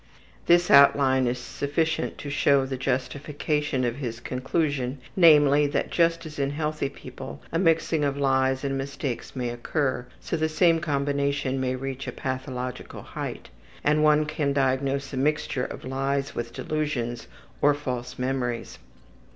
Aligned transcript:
This 0.47 0.71
outline 0.71 1.27
is 1.27 1.37
sufficient 1.37 2.17
to 2.17 2.31
show 2.31 2.65
the 2.65 2.75
justification 2.75 3.83
of 3.83 3.97
his 3.97 4.19
conclusion, 4.19 4.97
namely, 5.15 5.67
that 5.67 5.91
just 5.91 6.25
as 6.25 6.39
in 6.39 6.49
healthy 6.49 6.89
people 6.89 7.39
a 7.51 7.59
mixing 7.59 8.03
of 8.03 8.17
lies 8.17 8.63
and 8.63 8.75
mistakes 8.75 9.35
may 9.35 9.49
occur, 9.51 10.07
so 10.19 10.35
the 10.35 10.49
same 10.49 10.79
combination 10.79 11.59
may 11.61 11.75
reach 11.75 12.07
a 12.07 12.11
pathological 12.11 13.03
height, 13.03 13.49
and 13.83 14.03
one 14.03 14.25
can 14.25 14.53
diagnose 14.53 15.13
a 15.13 15.17
mixture 15.17 15.65
of 15.65 15.83
lies 15.85 16.33
with 16.33 16.51
delusions 16.51 17.27
or 17.61 17.75
false 17.75 18.17
memories. 18.17 18.79